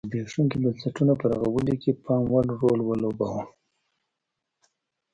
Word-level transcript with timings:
زبېښونکي 0.09 0.57
بنسټونه 0.63 1.13
په 1.19 1.25
رغولو 1.31 1.73
کې 1.81 1.91
پاموړ 2.05 2.45
رول 2.59 2.79
ولوباوه. 2.83 3.43